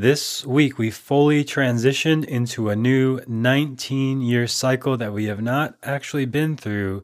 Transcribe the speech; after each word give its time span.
This 0.00 0.46
week, 0.46 0.78
we 0.78 0.92
fully 0.92 1.44
transitioned 1.44 2.24
into 2.24 2.68
a 2.68 2.76
new 2.76 3.18
19 3.26 4.20
year 4.20 4.46
cycle 4.46 4.96
that 4.96 5.12
we 5.12 5.24
have 5.24 5.42
not 5.42 5.74
actually 5.82 6.24
been 6.24 6.56
through 6.56 7.02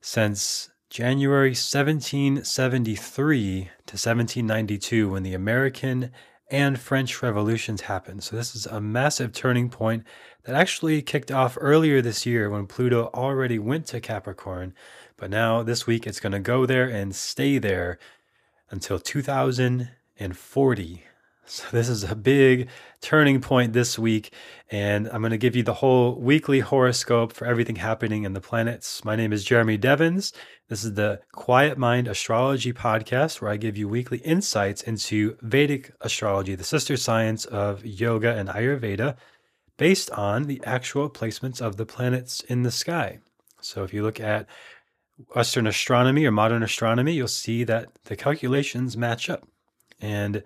since 0.00 0.70
January 0.88 1.50
1773 1.50 3.60
to 3.60 3.68
1792 3.68 5.10
when 5.10 5.24
the 5.24 5.34
American 5.34 6.10
and 6.50 6.80
French 6.80 7.22
revolutions 7.22 7.82
happened. 7.82 8.22
So, 8.22 8.36
this 8.36 8.56
is 8.56 8.64
a 8.64 8.80
massive 8.80 9.34
turning 9.34 9.68
point 9.68 10.04
that 10.44 10.54
actually 10.54 11.02
kicked 11.02 11.30
off 11.30 11.58
earlier 11.60 12.00
this 12.00 12.24
year 12.24 12.48
when 12.48 12.66
Pluto 12.66 13.10
already 13.12 13.58
went 13.58 13.84
to 13.88 14.00
Capricorn. 14.00 14.72
But 15.18 15.28
now, 15.28 15.62
this 15.62 15.86
week, 15.86 16.06
it's 16.06 16.18
going 16.18 16.32
to 16.32 16.40
go 16.40 16.64
there 16.64 16.88
and 16.88 17.14
stay 17.14 17.58
there 17.58 17.98
until 18.70 18.98
2040. 18.98 21.04
So, 21.44 21.64
this 21.72 21.88
is 21.88 22.04
a 22.04 22.14
big 22.14 22.68
turning 23.00 23.40
point 23.40 23.72
this 23.72 23.98
week, 23.98 24.32
and 24.70 25.08
I'm 25.08 25.22
going 25.22 25.32
to 25.32 25.38
give 25.38 25.56
you 25.56 25.64
the 25.64 25.74
whole 25.74 26.14
weekly 26.14 26.60
horoscope 26.60 27.32
for 27.32 27.46
everything 27.46 27.76
happening 27.76 28.22
in 28.22 28.32
the 28.32 28.40
planets. 28.40 29.04
My 29.04 29.16
name 29.16 29.32
is 29.32 29.42
Jeremy 29.42 29.76
Devins. 29.76 30.32
This 30.68 30.84
is 30.84 30.94
the 30.94 31.20
Quiet 31.32 31.76
Mind 31.76 32.06
Astrology 32.06 32.72
Podcast, 32.72 33.40
where 33.40 33.50
I 33.50 33.56
give 33.56 33.76
you 33.76 33.88
weekly 33.88 34.18
insights 34.18 34.82
into 34.82 35.36
Vedic 35.42 35.92
astrology, 36.00 36.54
the 36.54 36.62
sister 36.62 36.96
science 36.96 37.44
of 37.46 37.84
yoga 37.84 38.36
and 38.36 38.48
Ayurveda, 38.48 39.16
based 39.76 40.10
on 40.12 40.44
the 40.44 40.62
actual 40.64 41.10
placements 41.10 41.60
of 41.60 41.76
the 41.76 41.86
planets 41.86 42.40
in 42.42 42.62
the 42.62 42.70
sky. 42.70 43.18
So, 43.60 43.82
if 43.82 43.92
you 43.92 44.04
look 44.04 44.20
at 44.20 44.46
Western 45.34 45.66
astronomy 45.66 46.24
or 46.24 46.30
modern 46.30 46.62
astronomy, 46.62 47.14
you'll 47.14 47.26
see 47.26 47.64
that 47.64 47.88
the 48.04 48.14
calculations 48.14 48.96
match 48.96 49.28
up. 49.28 49.44
And 50.00 50.44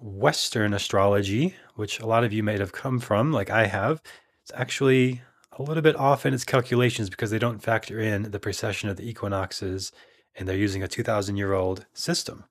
Western 0.00 0.74
astrology, 0.74 1.54
which 1.74 2.00
a 2.00 2.06
lot 2.06 2.24
of 2.24 2.32
you 2.32 2.42
may 2.42 2.58
have 2.58 2.72
come 2.72 2.98
from, 2.98 3.32
like 3.32 3.50
I 3.50 3.66
have, 3.66 4.02
it's 4.42 4.52
actually 4.54 5.22
a 5.52 5.62
little 5.62 5.82
bit 5.82 5.96
off 5.96 6.24
in 6.24 6.32
its 6.32 6.44
calculations 6.44 7.10
because 7.10 7.30
they 7.30 7.38
don't 7.38 7.62
factor 7.62 8.00
in 8.00 8.30
the 8.30 8.38
precession 8.38 8.88
of 8.88 8.96
the 8.96 9.08
equinoxes 9.08 9.92
and 10.36 10.48
they're 10.48 10.56
using 10.56 10.82
a 10.82 10.88
2,000 10.88 11.36
year 11.36 11.52
old 11.52 11.84
system. 11.92 12.44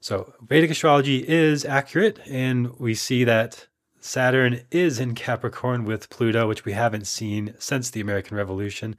So 0.00 0.34
Vedic 0.46 0.70
astrology 0.70 1.26
is 1.26 1.64
accurate, 1.64 2.20
and 2.26 2.78
we 2.78 2.94
see 2.94 3.24
that 3.24 3.66
Saturn 3.98 4.62
is 4.70 4.98
in 4.98 5.14
Capricorn 5.14 5.84
with 5.84 6.08
Pluto, 6.08 6.48
which 6.48 6.64
we 6.64 6.72
haven't 6.72 7.06
seen 7.06 7.54
since 7.58 7.90
the 7.90 8.00
American 8.00 8.36
Revolution, 8.36 8.96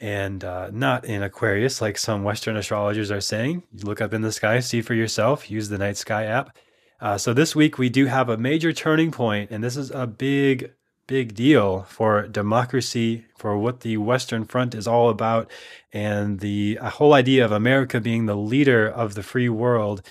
and 0.00 0.44
uh, 0.44 0.70
not 0.70 1.06
in 1.06 1.22
Aquarius, 1.22 1.80
like 1.80 1.96
some 1.96 2.24
Western 2.24 2.56
astrologers 2.56 3.10
are 3.10 3.22
saying. 3.22 3.62
You 3.72 3.84
look 3.84 4.02
up 4.02 4.12
in 4.12 4.20
the 4.20 4.32
sky, 4.32 4.60
see 4.60 4.82
for 4.82 4.94
yourself, 4.94 5.50
use 5.50 5.70
the 5.70 5.78
Night 5.78 5.96
Sky 5.96 6.24
app 6.24 6.56
uh, 7.00 7.18
so 7.18 7.32
this 7.32 7.54
week 7.54 7.78
we 7.78 7.88
do 7.88 8.06
have 8.06 8.28
a 8.28 8.36
major 8.36 8.72
turning 8.72 9.10
point, 9.10 9.50
and 9.50 9.62
this 9.62 9.76
is 9.76 9.90
a 9.90 10.06
big, 10.06 10.72
big 11.06 11.34
deal 11.34 11.82
for 11.82 12.26
democracy, 12.26 13.26
for 13.36 13.56
what 13.56 13.80
the 13.80 13.96
Western 13.96 14.44
Front 14.44 14.74
is 14.74 14.86
all 14.86 15.08
about, 15.08 15.50
and 15.92 16.40
the 16.40 16.76
whole 16.76 17.14
idea 17.14 17.44
of 17.44 17.52
America 17.52 18.00
being 18.00 18.26
the 18.26 18.36
leader 18.36 18.88
of 18.88 19.14
the 19.14 19.22
free 19.22 19.48
world 19.48 20.02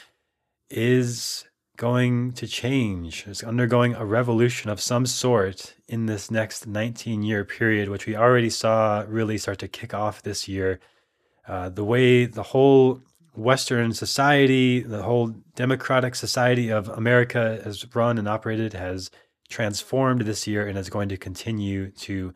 is 0.70 1.46
going 1.78 2.34
to 2.34 2.48
change. 2.48 3.26
It's 3.28 3.44
undergoing 3.44 3.94
a 3.94 4.06
revolution 4.06 4.70
of 4.70 4.82
some 4.82 5.06
sort 5.06 5.76
in 5.88 6.08
this 6.08 6.30
next 6.32 6.68
19 6.68 7.22
year 7.24 7.46
period, 7.46 7.88
which 7.90 8.08
we 8.08 8.16
already 8.16 8.50
saw 8.50 9.06
really 9.08 9.38
start 9.38 9.60
to 9.60 9.68
kick 9.68 9.94
off 9.94 10.24
this 10.24 10.48
year. 10.48 10.80
Uh, 11.48 11.70
the 11.70 11.84
way 11.84 12.26
the 12.26 12.44
whole 12.44 13.02
Western 13.38 13.94
society, 13.94 14.80
the 14.80 15.04
whole 15.04 15.28
democratic 15.56 16.16
society 16.16 16.70
of 16.70 16.90
America 16.90 17.62
has 17.64 17.86
run 17.96 18.18
and 18.18 18.28
operated 18.28 18.74
has 18.74 19.12
transformed 19.50 20.22
this 20.22 20.48
year 20.48 20.68
and 20.68 20.78
is 20.78 20.90
going 20.90 21.10
to 21.10 21.18
continue 21.18 21.92
to 21.92 22.34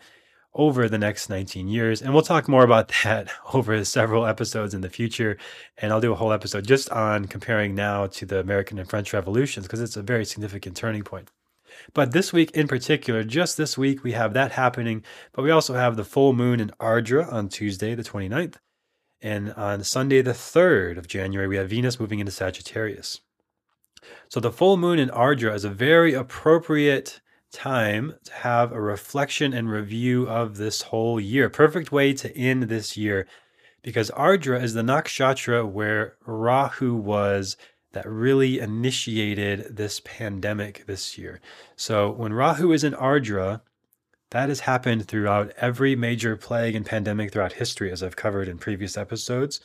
over 0.53 0.87
the 0.87 0.97
next 0.97 1.29
19 1.29 1.67
years. 1.67 2.01
And 2.01 2.13
we'll 2.13 2.21
talk 2.21 2.47
more 2.47 2.63
about 2.63 2.91
that 3.03 3.29
over 3.53 3.83
several 3.83 4.25
episodes 4.25 4.73
in 4.73 4.81
the 4.81 4.89
future. 4.89 5.37
And 5.77 5.91
I'll 5.91 6.01
do 6.01 6.11
a 6.11 6.15
whole 6.15 6.33
episode 6.33 6.67
just 6.67 6.89
on 6.91 7.25
comparing 7.25 7.73
now 7.73 8.07
to 8.07 8.25
the 8.25 8.39
American 8.39 8.77
and 8.77 8.89
French 8.89 9.13
revolutions 9.13 9.65
because 9.65 9.81
it's 9.81 9.97
a 9.97 10.03
very 10.03 10.25
significant 10.25 10.75
turning 10.77 11.03
point. 11.03 11.31
But 11.93 12.11
this 12.11 12.33
week 12.33 12.51
in 12.51 12.67
particular, 12.67 13.23
just 13.23 13.57
this 13.57 13.77
week, 13.77 14.03
we 14.03 14.11
have 14.11 14.33
that 14.33 14.51
happening. 14.51 15.03
But 15.31 15.43
we 15.43 15.51
also 15.51 15.73
have 15.73 15.95
the 15.95 16.03
full 16.03 16.33
moon 16.33 16.59
in 16.59 16.69
Ardra 16.79 17.31
on 17.31 17.49
Tuesday, 17.49 17.95
the 17.95 18.03
29th. 18.03 18.57
And 19.21 19.53
on 19.53 19.83
Sunday, 19.83 20.21
the 20.21 20.31
3rd 20.31 20.97
of 20.97 21.07
January, 21.07 21.47
we 21.47 21.57
have 21.57 21.69
Venus 21.69 21.99
moving 21.99 22.19
into 22.19 22.31
Sagittarius. 22.31 23.21
So 24.29 24.39
the 24.39 24.51
full 24.51 24.77
moon 24.77 24.97
in 24.97 25.09
Ardra 25.09 25.53
is 25.53 25.63
a 25.63 25.69
very 25.69 26.13
appropriate 26.13 27.21
time 27.51 28.15
to 28.23 28.33
have 28.33 28.71
a 28.71 28.81
reflection 28.81 29.53
and 29.53 29.69
review 29.69 30.27
of 30.27 30.57
this 30.57 30.83
whole 30.83 31.19
year. 31.19 31.49
Perfect 31.49 31.91
way 31.91 32.13
to 32.13 32.35
end 32.35 32.63
this 32.63 32.97
year 32.97 33.27
because 33.83 34.09
Ardra 34.11 34.61
is 34.61 34.73
the 34.73 34.81
nakshatra 34.81 35.69
where 35.69 36.15
Rahu 36.25 36.95
was 36.95 37.57
that 37.93 38.07
really 38.07 38.59
initiated 38.59 39.75
this 39.75 39.99
pandemic 40.05 40.85
this 40.87 41.17
year. 41.17 41.41
So 41.75 42.09
when 42.09 42.33
Rahu 42.33 42.71
is 42.71 42.83
in 42.83 42.93
Ardra, 42.93 43.61
that 44.31 44.49
has 44.49 44.61
happened 44.61 45.07
throughout 45.07 45.51
every 45.57 45.95
major 45.95 46.35
plague 46.35 46.75
and 46.75 46.85
pandemic 46.85 47.31
throughout 47.31 47.53
history, 47.53 47.91
as 47.91 48.01
I've 48.01 48.15
covered 48.15 48.47
in 48.47 48.57
previous 48.57 48.97
episodes. 48.97 49.59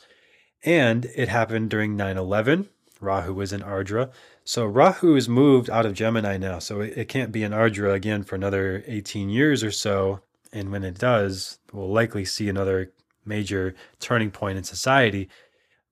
And 0.63 1.05
it 1.15 1.29
happened 1.29 1.69
during 1.69 1.95
9 1.95 2.17
11. 2.17 2.69
Rahu 2.99 3.33
was 3.33 3.53
in 3.53 3.61
Ardra. 3.61 4.11
So 4.43 4.65
Rahu 4.65 5.15
is 5.15 5.29
moved 5.29 5.69
out 5.69 5.85
of 5.85 5.93
Gemini 5.93 6.37
now. 6.37 6.59
So 6.59 6.81
it, 6.81 6.97
it 6.97 7.09
can't 7.09 7.31
be 7.31 7.43
in 7.43 7.51
Ardra 7.51 7.93
again 7.93 8.23
for 8.23 8.35
another 8.35 8.83
18 8.87 9.29
years 9.29 9.63
or 9.63 9.71
so. 9.71 10.21
And 10.51 10.71
when 10.71 10.83
it 10.83 10.97
does, 10.97 11.59
we'll 11.71 11.91
likely 11.91 12.25
see 12.25 12.49
another 12.49 12.91
major 13.25 13.75
turning 13.99 14.31
point 14.31 14.57
in 14.57 14.63
society. 14.63 15.29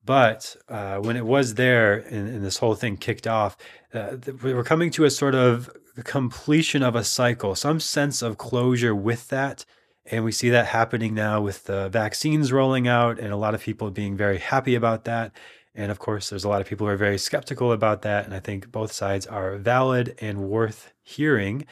But 0.05 0.55
uh, 0.67 0.97
when 0.97 1.15
it 1.15 1.25
was 1.25 1.55
there 1.55 1.95
and, 1.95 2.27
and, 2.27 2.45
this 2.45 2.57
whole 2.57 2.75
thing 2.75 2.95
kicked 2.95 3.25
off, 3.25 3.57
uh, 3.93 4.17
we're 4.43 4.63
coming 4.63 4.91
to 4.91 5.05
a 5.05 5.09
sort 5.09 5.33
of 5.33 5.69
completion 6.03 6.83
of 6.83 6.95
a 6.95 7.03
cycle, 7.03 7.55
some 7.55 7.79
sense 7.79 8.21
of 8.21 8.37
closure 8.37 8.95
with 8.95 9.29
that. 9.29 9.65
And 10.05 10.23
we 10.23 10.31
see 10.31 10.49
that 10.49 10.67
happening 10.67 11.13
now 11.13 11.41
with 11.41 11.63
the 11.63 11.89
vaccines 11.89 12.51
rolling 12.51 12.87
out 12.87 13.19
and 13.19 13.33
a 13.33 13.37
lot 13.37 13.55
of 13.55 13.61
people 13.61 13.89
being 13.89 14.15
very 14.15 14.37
happy 14.37 14.75
about 14.75 15.05
that. 15.05 15.31
And 15.73 15.91
of 15.91 15.99
course, 15.99 16.29
there's 16.29 16.43
a 16.43 16.49
lot 16.49 16.61
of 16.61 16.67
people 16.67 16.87
who 16.87 16.93
are 16.93 16.97
very 16.97 17.17
skeptical 17.17 17.71
about 17.71 18.01
that. 18.03 18.25
And 18.25 18.33
I 18.33 18.39
think 18.39 18.71
both 18.71 18.91
sides 18.91 19.25
are 19.25 19.57
valid 19.57 20.15
and 20.19 20.49
worth 20.49 20.93
hearing. 21.01 21.65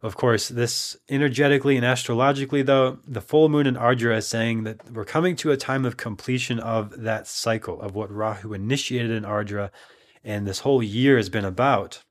Of 0.00 0.16
course, 0.16 0.48
this 0.48 0.96
energetically 1.08 1.76
and 1.76 1.84
astrologically, 1.84 2.62
though, 2.62 2.98
the 3.06 3.20
full 3.20 3.48
moon 3.48 3.66
in 3.66 3.76
Ardra 3.76 4.16
is 4.16 4.26
saying 4.26 4.64
that 4.64 4.90
we're 4.90 5.04
coming 5.04 5.36
to 5.36 5.52
a 5.52 5.56
time 5.56 5.84
of 5.84 5.96
completion 5.96 6.58
of 6.58 7.02
that 7.02 7.28
cycle 7.28 7.80
of 7.80 7.94
what 7.94 8.10
Rahu 8.10 8.52
initiated 8.52 9.12
in 9.12 9.22
Ardra. 9.22 9.70
And 10.24 10.46
this 10.46 10.60
whole 10.60 10.82
year 10.82 11.16
has 11.16 11.28
been 11.28 11.44
about 11.44 12.02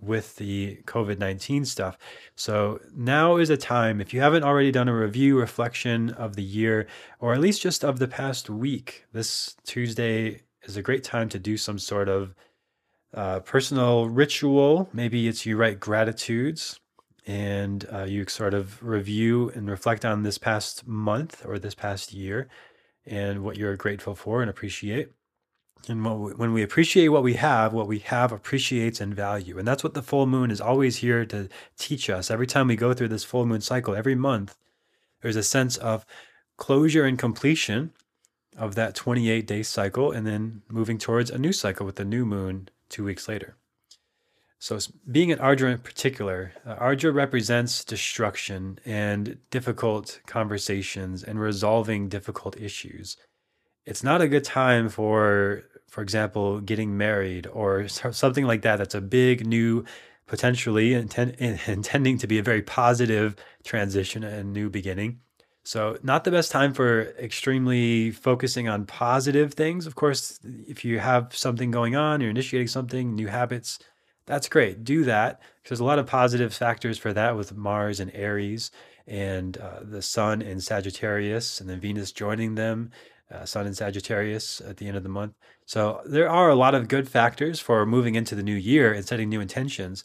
with 0.00 0.36
the 0.36 0.78
COVID 0.84 1.18
19 1.18 1.64
stuff. 1.64 1.98
So 2.36 2.80
now 2.94 3.36
is 3.36 3.50
a 3.50 3.56
time, 3.56 4.00
if 4.00 4.12
you 4.12 4.20
haven't 4.20 4.42
already 4.42 4.72
done 4.72 4.88
a 4.88 4.96
review, 4.96 5.38
reflection 5.38 6.10
of 6.10 6.36
the 6.36 6.42
year, 6.42 6.86
or 7.20 7.32
at 7.32 7.40
least 7.40 7.62
just 7.62 7.84
of 7.84 7.98
the 7.98 8.08
past 8.08 8.50
week, 8.50 9.04
this 9.12 9.56
Tuesday 9.64 10.40
is 10.64 10.76
a 10.76 10.82
great 10.82 11.04
time 11.04 11.28
to 11.30 11.38
do 11.38 11.56
some 11.56 11.78
sort 11.78 12.08
of 12.08 12.34
uh, 13.14 13.40
personal 13.40 14.08
ritual. 14.08 14.88
Maybe 14.92 15.28
it's 15.28 15.46
you 15.46 15.56
write 15.56 15.80
gratitudes 15.80 16.78
and 17.26 17.86
uh, 17.92 18.04
you 18.04 18.26
sort 18.26 18.54
of 18.54 18.82
review 18.82 19.50
and 19.54 19.70
reflect 19.70 20.04
on 20.04 20.22
this 20.22 20.38
past 20.38 20.86
month 20.86 21.44
or 21.46 21.58
this 21.58 21.74
past 21.74 22.12
year 22.12 22.48
and 23.06 23.42
what 23.42 23.56
you're 23.56 23.76
grateful 23.76 24.14
for 24.14 24.40
and 24.40 24.50
appreciate. 24.50 25.12
And 25.88 26.04
when 26.04 26.52
we 26.52 26.62
appreciate 26.62 27.08
what 27.08 27.22
we 27.22 27.34
have, 27.34 27.72
what 27.72 27.86
we 27.86 27.98
have 28.00 28.32
appreciates 28.32 29.00
in 29.00 29.12
value. 29.14 29.58
And 29.58 29.66
that's 29.66 29.84
what 29.84 29.94
the 29.94 30.02
full 30.02 30.26
moon 30.26 30.50
is 30.50 30.60
always 30.60 30.96
here 30.96 31.24
to 31.26 31.48
teach 31.78 32.08
us. 32.08 32.30
Every 32.30 32.46
time 32.46 32.68
we 32.68 32.76
go 32.76 32.94
through 32.94 33.08
this 33.08 33.24
full 33.24 33.46
moon 33.46 33.60
cycle, 33.60 33.94
every 33.94 34.14
month, 34.14 34.56
there's 35.20 35.36
a 35.36 35.42
sense 35.42 35.76
of 35.76 36.04
closure 36.56 37.04
and 37.04 37.18
completion 37.18 37.92
of 38.56 38.74
that 38.76 38.94
28 38.94 39.46
day 39.46 39.62
cycle, 39.62 40.12
and 40.12 40.26
then 40.26 40.62
moving 40.68 40.98
towards 40.98 41.30
a 41.30 41.38
new 41.38 41.52
cycle 41.52 41.84
with 41.84 41.96
the 41.96 42.04
new 42.04 42.24
moon 42.24 42.68
two 42.88 43.04
weeks 43.04 43.28
later. 43.28 43.56
So, 44.60 44.78
being 45.10 45.30
an 45.32 45.40
Ardra 45.40 45.72
in 45.72 45.78
particular, 45.78 46.52
uh, 46.64 46.76
Ardra 46.76 47.12
represents 47.12 47.84
destruction 47.84 48.78
and 48.84 49.38
difficult 49.50 50.20
conversations 50.26 51.22
and 51.22 51.38
resolving 51.38 52.08
difficult 52.08 52.58
issues. 52.58 53.16
It's 53.86 54.02
not 54.02 54.22
a 54.22 54.28
good 54.28 54.44
time 54.44 54.88
for, 54.88 55.64
for 55.88 56.02
example, 56.02 56.60
getting 56.60 56.96
married 56.96 57.46
or 57.46 57.88
something 57.88 58.46
like 58.46 58.62
that. 58.62 58.76
That's 58.76 58.94
a 58.94 59.00
big 59.00 59.46
new, 59.46 59.84
potentially 60.26 60.94
intending 60.94 62.18
to 62.18 62.26
be 62.26 62.38
a 62.38 62.42
very 62.42 62.62
positive 62.62 63.36
transition 63.62 64.24
and 64.24 64.52
new 64.52 64.70
beginning. 64.70 65.20
So, 65.66 65.98
not 66.02 66.24
the 66.24 66.30
best 66.30 66.50
time 66.50 66.74
for 66.74 67.14
extremely 67.18 68.10
focusing 68.10 68.68
on 68.68 68.84
positive 68.84 69.54
things. 69.54 69.86
Of 69.86 69.94
course, 69.94 70.38
if 70.44 70.84
you 70.84 70.98
have 70.98 71.34
something 71.34 71.70
going 71.70 71.96
on, 71.96 72.20
you're 72.20 72.28
initiating 72.28 72.68
something, 72.68 73.14
new 73.14 73.28
habits, 73.28 73.78
that's 74.26 74.48
great. 74.48 74.84
Do 74.84 75.04
that. 75.04 75.40
There's 75.66 75.80
a 75.80 75.84
lot 75.84 75.98
of 75.98 76.06
positive 76.06 76.54
factors 76.54 76.98
for 76.98 77.12
that 77.12 77.36
with 77.36 77.56
Mars 77.56 78.00
and 78.00 78.10
Aries 78.14 78.70
and 79.06 79.56
uh, 79.58 79.80
the 79.82 80.00
Sun 80.02 80.40
in 80.42 80.60
Sagittarius 80.60 81.60
and 81.60 81.68
then 81.68 81.80
Venus 81.80 82.10
joining 82.10 82.54
them, 82.54 82.90
uh, 83.30 83.44
Sun 83.44 83.66
in 83.66 83.74
Sagittarius 83.74 84.60
at 84.60 84.76
the 84.76 84.86
end 84.86 84.96
of 84.96 85.02
the 85.02 85.08
month. 85.08 85.34
So 85.66 86.00
there 86.04 86.28
are 86.28 86.50
a 86.50 86.54
lot 86.54 86.74
of 86.74 86.88
good 86.88 87.08
factors 87.08 87.60
for 87.60 87.86
moving 87.86 88.14
into 88.14 88.34
the 88.34 88.42
new 88.42 88.54
year 88.54 88.92
and 88.92 89.04
setting 89.04 89.28
new 89.28 89.40
intentions. 89.40 90.04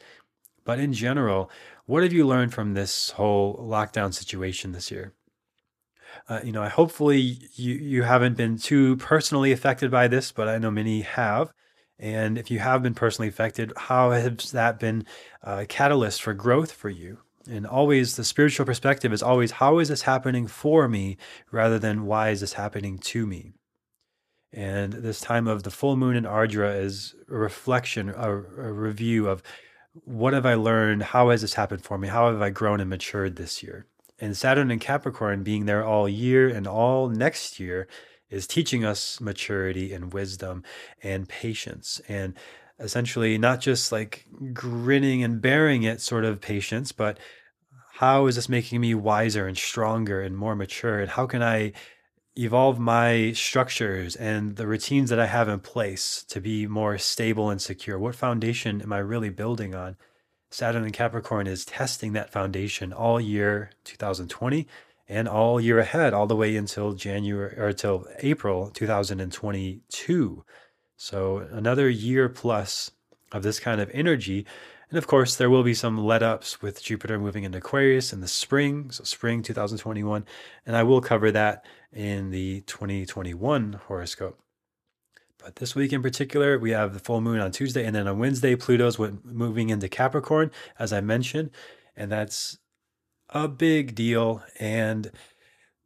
But 0.65 0.79
in 0.79 0.93
general, 0.93 1.49
what 1.85 2.03
have 2.03 2.13
you 2.13 2.25
learned 2.27 2.53
from 2.53 2.73
this 2.73 3.11
whole 3.11 3.57
lockdown 3.57 4.13
situation 4.13 4.71
this 4.71 4.91
year? 4.91 5.13
Uh, 6.27 6.39
you 6.43 6.51
know, 6.51 6.67
hopefully 6.67 7.19
you 7.55 7.73
you 7.75 8.03
haven't 8.03 8.37
been 8.37 8.57
too 8.57 8.97
personally 8.97 9.51
affected 9.51 9.91
by 9.91 10.07
this, 10.07 10.31
but 10.31 10.47
I 10.47 10.57
know 10.57 10.71
many 10.71 11.01
have. 11.01 11.51
And 11.97 12.37
if 12.37 12.49
you 12.49 12.59
have 12.59 12.81
been 12.81 12.93
personally 12.93 13.27
affected, 13.27 13.73
how 13.75 14.11
has 14.11 14.51
that 14.51 14.79
been 14.79 15.05
a 15.43 15.65
catalyst 15.65 16.21
for 16.21 16.33
growth 16.33 16.71
for 16.71 16.89
you? 16.89 17.19
And 17.47 17.65
always 17.65 18.15
the 18.15 18.23
spiritual 18.23 18.65
perspective 18.65 19.13
is 19.13 19.23
always 19.23 19.51
how 19.51 19.79
is 19.79 19.89
this 19.89 20.03
happening 20.03 20.47
for 20.47 20.87
me 20.87 21.17
rather 21.51 21.79
than 21.79 22.05
why 22.05 22.29
is 22.29 22.41
this 22.41 22.53
happening 22.53 22.97
to 22.99 23.25
me? 23.25 23.53
And 24.51 24.93
this 24.93 25.21
time 25.21 25.47
of 25.47 25.63
the 25.63 25.71
full 25.71 25.95
moon 25.95 26.15
in 26.15 26.23
Ardra 26.23 26.81
is 26.81 27.15
a 27.29 27.35
reflection, 27.35 28.09
a, 28.09 28.31
a 28.31 28.73
review 28.73 29.27
of 29.27 29.43
what 29.93 30.33
have 30.33 30.45
I 30.45 30.55
learned? 30.55 31.03
How 31.03 31.29
has 31.29 31.41
this 31.41 31.53
happened 31.53 31.83
for 31.83 31.97
me? 31.97 32.07
How 32.07 32.31
have 32.31 32.41
I 32.41 32.49
grown 32.49 32.79
and 32.79 32.89
matured 32.89 33.35
this 33.35 33.63
year? 33.63 33.85
And 34.19 34.35
Saturn 34.35 34.71
and 34.71 34.81
Capricorn 34.81 35.43
being 35.43 35.65
there 35.65 35.85
all 35.85 36.09
year 36.09 36.49
and 36.49 36.67
all 36.67 37.09
next 37.09 37.59
year 37.59 37.87
is 38.29 38.45
teaching 38.47 38.85
us 38.85 39.19
maturity 39.19 39.93
and 39.93 40.13
wisdom 40.13 40.63
and 41.01 41.27
patience 41.27 42.01
and 42.07 42.35
essentially 42.79 43.37
not 43.37 43.59
just 43.61 43.91
like 43.91 44.25
grinning 44.53 45.23
and 45.23 45.41
bearing 45.41 45.83
it 45.83 46.01
sort 46.01 46.25
of 46.25 46.41
patience, 46.41 46.91
but 46.91 47.17
how 47.93 48.27
is 48.27 48.35
this 48.35 48.47
making 48.47 48.79
me 48.79 48.93
wiser 48.93 49.45
and 49.47 49.57
stronger 49.57 50.21
and 50.21 50.37
more 50.37 50.55
mature? 50.55 50.99
And 50.99 51.11
how 51.11 51.27
can 51.27 51.43
I 51.43 51.73
evolve 52.37 52.79
my 52.79 53.33
structures 53.33 54.15
and 54.15 54.55
the 54.55 54.67
routines 54.67 55.09
that 55.09 55.19
I 55.19 55.25
have 55.25 55.49
in 55.49 55.59
place 55.59 56.23
to 56.29 56.39
be 56.39 56.65
more 56.67 56.97
stable 56.97 57.49
and 57.49 57.61
secure? 57.61 57.99
What 57.99 58.15
foundation 58.15 58.81
am 58.81 58.93
I 58.93 58.99
really 58.99 59.29
building 59.29 59.75
on? 59.75 59.97
Saturn 60.49 60.83
and 60.83 60.93
Capricorn 60.93 61.45
is 61.45 61.65
testing 61.65 62.13
that 62.13 62.31
foundation 62.31 62.93
all 62.93 63.19
year 63.19 63.71
2020 63.83 64.65
and 65.07 65.27
all 65.27 65.59
year 65.59 65.79
ahead, 65.79 66.13
all 66.13 66.27
the 66.27 66.35
way 66.35 66.55
until 66.55 66.93
January 66.93 67.57
or 67.57 67.67
until 67.67 68.07
April 68.19 68.69
2022. 68.69 70.45
So 71.01 71.47
another 71.53 71.89
year 71.89 72.27
plus 72.27 72.91
of 73.31 73.41
this 73.41 73.57
kind 73.57 73.79
of 73.79 73.89
energy. 73.93 74.45
And 74.89 74.97
of 74.97 75.07
course, 75.07 75.37
there 75.37 75.49
will 75.49 75.63
be 75.63 75.73
some 75.73 75.97
let 75.97 76.21
ups 76.21 76.61
with 76.61 76.83
Jupiter 76.83 77.17
moving 77.17 77.45
into 77.45 77.59
Aquarius 77.59 78.11
in 78.11 78.19
the 78.19 78.27
spring, 78.27 78.91
so 78.91 79.05
spring 79.05 79.41
2021. 79.41 80.25
And 80.65 80.75
I 80.75 80.83
will 80.83 80.99
cover 80.99 81.31
that 81.31 81.63
in 81.93 82.31
the 82.31 82.61
2021 82.67 83.79
horoscope. 83.87 84.41
But 85.37 85.55
this 85.55 85.73
week 85.73 85.93
in 85.93 86.01
particular, 86.01 86.59
we 86.59 86.71
have 86.71 86.93
the 86.93 86.99
full 86.99 87.21
moon 87.21 87.39
on 87.39 87.51
Tuesday, 87.51 87.85
and 87.85 87.95
then 87.95 88.05
on 88.05 88.19
Wednesday, 88.19 88.57
Pluto's 88.57 88.99
moving 89.23 89.69
into 89.69 89.87
Capricorn, 89.87 90.51
as 90.77 90.91
I 90.91 90.99
mentioned. 90.99 91.51
And 91.95 92.11
that's 92.11 92.57
a 93.29 93.47
big 93.47 93.95
deal. 93.95 94.43
And 94.59 95.13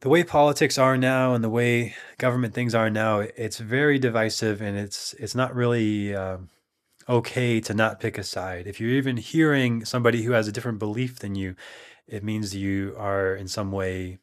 the 0.04 0.10
way 0.10 0.22
politics 0.22 0.78
are 0.78 0.98
now 0.98 1.34
and 1.34 1.42
the 1.42 1.50
way 1.50 1.96
government 2.18 2.54
things 2.54 2.76
are 2.76 2.90
now, 2.90 3.20
it's 3.20 3.58
very 3.58 3.98
divisive 3.98 4.62
and 4.62 4.78
it's 4.78 5.14
it's 5.14 5.34
not 5.34 5.56
really 5.56 6.14
uh, 6.14 6.40
okay 7.08 7.62
to 7.62 7.74
not 7.74 8.02
pick 8.02 8.18
a 8.18 8.24
side. 8.24 8.68
If 8.68 8.82
you're 8.82 8.90
even 8.90 9.16
hearing 9.16 9.86
somebody 9.86 10.24
who 10.24 10.34
has 10.34 10.46
a 10.46 10.52
different 10.52 10.80
belief 10.80 11.20
than 11.20 11.36
you, 11.36 11.56
it 12.06 12.22
means 12.22 12.54
you 12.54 12.94
are 12.98 13.34
in 13.34 13.48
some 13.48 13.72
way 13.72 14.18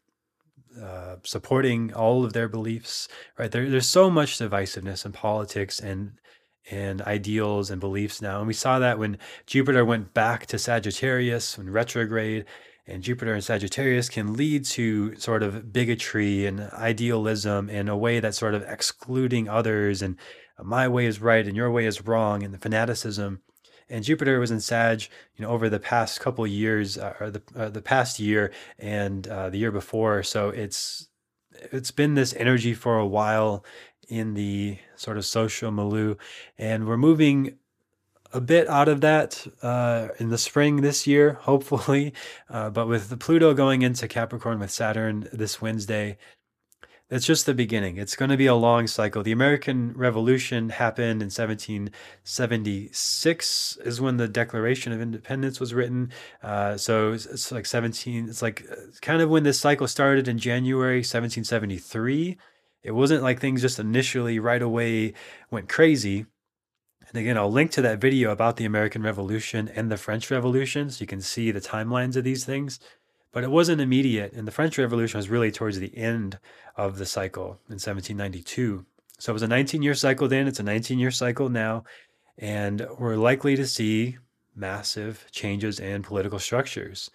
uh, 0.78 1.16
supporting 1.24 1.94
all 1.94 2.26
of 2.26 2.34
their 2.34 2.48
beliefs. 2.48 3.08
Right 3.38 3.50
there, 3.50 3.70
there's 3.70 3.88
so 3.88 4.10
much 4.10 4.38
divisiveness 4.38 5.06
in 5.06 5.12
politics 5.12 5.80
and 5.80 6.12
and 6.70 7.00
ideals 7.02 7.70
and 7.70 7.80
beliefs 7.80 8.20
now. 8.20 8.36
And 8.40 8.46
we 8.46 8.52
saw 8.52 8.78
that 8.80 8.98
when 8.98 9.16
Jupiter 9.46 9.86
went 9.86 10.12
back 10.12 10.44
to 10.48 10.58
Sagittarius 10.58 11.56
when 11.56 11.70
retrograde 11.70 12.44
and 12.90 13.02
Jupiter 13.02 13.34
and 13.34 13.44
Sagittarius 13.44 14.08
can 14.08 14.34
lead 14.34 14.64
to 14.66 15.14
sort 15.16 15.42
of 15.42 15.72
bigotry 15.72 16.46
and 16.46 16.60
idealism 16.72 17.70
in 17.70 17.88
a 17.88 17.96
way 17.96 18.20
that's 18.20 18.38
sort 18.38 18.54
of 18.54 18.62
excluding 18.62 19.48
others 19.48 20.02
and 20.02 20.16
my 20.62 20.88
way 20.88 21.06
is 21.06 21.20
right 21.20 21.46
and 21.46 21.56
your 21.56 21.70
way 21.70 21.86
is 21.86 22.06
wrong 22.06 22.42
and 22.42 22.52
the 22.52 22.58
fanaticism. 22.58 23.40
And 23.88 24.04
Jupiter 24.04 24.38
was 24.38 24.50
in 24.50 24.60
Sag, 24.60 25.02
you 25.36 25.44
know, 25.44 25.50
over 25.50 25.68
the 25.68 25.80
past 25.80 26.20
couple 26.20 26.46
years, 26.46 26.96
uh, 26.96 27.14
or 27.18 27.30
the 27.30 27.42
uh, 27.56 27.70
the 27.70 27.82
past 27.82 28.20
year 28.20 28.52
and 28.78 29.26
uh, 29.26 29.50
the 29.50 29.58
year 29.58 29.72
before. 29.72 30.22
So 30.22 30.50
it's 30.50 31.08
it's 31.72 31.90
been 31.90 32.14
this 32.14 32.32
energy 32.34 32.72
for 32.72 32.98
a 32.98 33.06
while 33.06 33.64
in 34.08 34.34
the 34.34 34.78
sort 34.96 35.16
of 35.16 35.24
social 35.24 35.72
milieu, 35.72 36.14
and 36.56 36.86
we're 36.86 36.96
moving 36.96 37.58
a 38.32 38.40
bit 38.40 38.68
out 38.68 38.88
of 38.88 39.00
that 39.00 39.46
uh, 39.62 40.08
in 40.18 40.28
the 40.28 40.38
spring 40.38 40.82
this 40.82 41.06
year, 41.06 41.32
hopefully. 41.42 42.12
Uh, 42.48 42.70
but 42.70 42.86
with 42.86 43.18
Pluto 43.18 43.54
going 43.54 43.82
into 43.82 44.08
Capricorn 44.08 44.58
with 44.58 44.70
Saturn 44.70 45.28
this 45.32 45.60
Wednesday, 45.60 46.16
it's 47.10 47.26
just 47.26 47.44
the 47.44 47.52
beginning. 47.54 47.96
It's 47.96 48.14
going 48.14 48.30
to 48.30 48.36
be 48.36 48.46
a 48.46 48.54
long 48.54 48.86
cycle. 48.86 49.24
The 49.24 49.32
American 49.32 49.92
Revolution 49.94 50.68
happened 50.68 51.22
in 51.22 51.26
1776 51.26 53.78
is 53.84 54.00
when 54.00 54.16
the 54.16 54.28
Declaration 54.28 54.92
of 54.92 55.00
Independence 55.00 55.58
was 55.58 55.74
written. 55.74 56.12
Uh, 56.40 56.76
so 56.76 57.12
it's, 57.12 57.26
it's, 57.26 57.50
like 57.50 57.66
17. 57.66 58.28
It's 58.28 58.42
like 58.42 58.64
uh, 58.70 58.76
kind 59.02 59.22
of 59.22 59.28
when 59.28 59.42
this 59.42 59.58
cycle 59.58 59.88
started 59.88 60.28
in 60.28 60.38
January 60.38 60.98
1773. 60.98 62.38
It 62.84 62.92
wasn't 62.92 63.24
like 63.24 63.40
things 63.40 63.60
just 63.60 63.80
initially 63.80 64.38
right 64.38 64.62
away 64.62 65.14
went 65.50 65.68
crazy 65.68 66.26
and 67.10 67.20
again, 67.20 67.36
I'll 67.36 67.50
link 67.50 67.72
to 67.72 67.82
that 67.82 68.00
video 68.00 68.30
about 68.30 68.56
the 68.56 68.64
American 68.64 69.02
Revolution 69.02 69.68
and 69.74 69.90
the 69.90 69.96
French 69.96 70.30
Revolution 70.30 70.90
so 70.90 71.00
you 71.00 71.08
can 71.08 71.20
see 71.20 71.50
the 71.50 71.60
timelines 71.60 72.14
of 72.14 72.22
these 72.22 72.44
things. 72.44 72.78
But 73.32 73.42
it 73.42 73.50
wasn't 73.50 73.80
immediate, 73.80 74.32
and 74.32 74.46
the 74.46 74.52
French 74.52 74.78
Revolution 74.78 75.18
was 75.18 75.28
really 75.28 75.50
towards 75.50 75.78
the 75.78 75.96
end 75.96 76.38
of 76.76 76.98
the 76.98 77.06
cycle 77.06 77.60
in 77.68 77.78
1792. 77.78 78.84
So 79.18 79.32
it 79.32 79.34
was 79.34 79.42
a 79.42 79.48
19 79.48 79.82
year 79.82 79.94
cycle 79.94 80.28
then, 80.28 80.46
it's 80.46 80.60
a 80.60 80.64
19 80.64 80.98
year 80.98 81.10
cycle 81.10 81.48
now, 81.48 81.84
and 82.38 82.86
we're 82.98 83.16
likely 83.16 83.56
to 83.56 83.66
see 83.66 84.18
massive 84.54 85.26
changes 85.30 85.80
in 85.80 86.02
political 86.02 86.38
structures. 86.38 87.10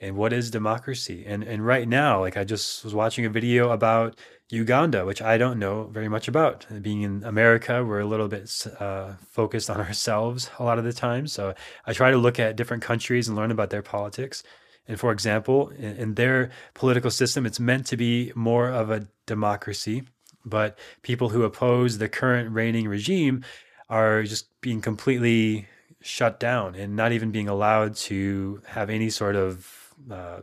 And 0.00 0.16
what 0.16 0.32
is 0.32 0.50
democracy? 0.50 1.24
And 1.26 1.42
and 1.42 1.66
right 1.66 1.88
now, 1.88 2.20
like 2.20 2.36
I 2.36 2.44
just 2.44 2.84
was 2.84 2.94
watching 2.94 3.26
a 3.26 3.30
video 3.30 3.70
about 3.70 4.18
Uganda, 4.50 5.04
which 5.04 5.20
I 5.20 5.36
don't 5.38 5.58
know 5.58 5.84
very 5.84 6.08
much 6.08 6.28
about. 6.28 6.66
Being 6.82 7.02
in 7.02 7.24
America, 7.24 7.84
we're 7.84 8.00
a 8.00 8.06
little 8.06 8.28
bit 8.28 8.66
uh, 8.78 9.14
focused 9.28 9.68
on 9.68 9.80
ourselves 9.86 10.50
a 10.58 10.64
lot 10.64 10.78
of 10.78 10.84
the 10.84 10.92
time. 10.92 11.26
So 11.26 11.54
I 11.84 11.92
try 11.92 12.10
to 12.10 12.16
look 12.16 12.38
at 12.38 12.56
different 12.56 12.82
countries 12.82 13.28
and 13.28 13.36
learn 13.36 13.50
about 13.50 13.70
their 13.70 13.82
politics. 13.82 14.42
And 14.86 14.98
for 14.98 15.12
example, 15.12 15.68
in, 15.70 15.96
in 15.96 16.14
their 16.14 16.50
political 16.74 17.10
system, 17.10 17.44
it's 17.44 17.60
meant 17.60 17.86
to 17.86 17.96
be 17.96 18.32
more 18.34 18.68
of 18.68 18.90
a 18.90 19.08
democracy. 19.26 20.04
But 20.44 20.78
people 21.02 21.28
who 21.28 21.42
oppose 21.42 21.98
the 21.98 22.08
current 22.08 22.52
reigning 22.52 22.88
regime 22.88 23.44
are 23.90 24.22
just 24.22 24.48
being 24.60 24.80
completely 24.80 25.66
shut 26.00 26.38
down 26.38 26.74
and 26.74 26.94
not 26.94 27.12
even 27.12 27.32
being 27.32 27.48
allowed 27.48 27.96
to 27.96 28.62
have 28.66 28.88
any 28.88 29.10
sort 29.10 29.36
of 29.36 29.87
uh, 30.10 30.40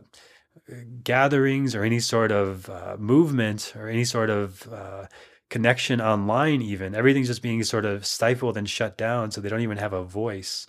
gatherings 1.02 1.74
or 1.74 1.82
any 1.82 2.00
sort 2.00 2.32
of 2.32 2.68
uh, 2.70 2.96
movement 2.98 3.72
or 3.76 3.88
any 3.88 4.04
sort 4.04 4.30
of 4.30 4.72
uh, 4.72 5.06
connection 5.48 6.00
online 6.00 6.60
even 6.60 6.94
everything's 6.94 7.28
just 7.28 7.42
being 7.42 7.62
sort 7.62 7.84
of 7.84 8.04
stifled 8.04 8.56
and 8.56 8.68
shut 8.68 8.98
down 8.98 9.30
so 9.30 9.40
they 9.40 9.48
don't 9.48 9.60
even 9.60 9.78
have 9.78 9.92
a 9.92 10.02
voice. 10.02 10.66